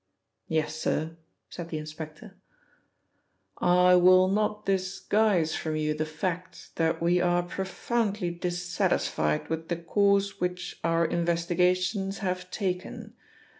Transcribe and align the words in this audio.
"Yes, 0.47 0.75
sir," 0.77 1.17
said 1.47 1.69
the 1.69 1.77
inspector. 1.77 2.35
"I 3.59 3.93
will 3.93 4.27
not 4.29 4.65
disguise 4.65 5.55
from 5.55 5.75
you 5.75 5.93
the 5.93 6.07
fact 6.07 6.75
that 6.77 7.03
we 7.03 7.21
are 7.21 7.43
profoundly 7.43 8.31
dissatisfied 8.31 9.47
with 9.47 9.67
the 9.67 9.77
course 9.77 10.39
which 10.41 10.79
our 10.83 11.05
investigations 11.05 12.17
have 12.17 12.49
taken. 12.49 13.13